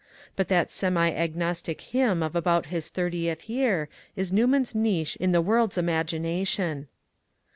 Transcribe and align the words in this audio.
But 0.35 0.47
that 0.47 0.71
semi 0.71 1.11
agnostic 1.11 1.79
hymn 1.79 2.23
of 2.23 2.35
about 2.35 2.65
his 2.73 2.89
thirtieth 2.89 3.47
year 3.47 3.87
is 4.15 4.33
Newman's 4.33 4.73
niche 4.73 5.15
in 5.17 5.31
the 5.31 5.41
world's 5.41 5.77
imagination. 5.77 6.87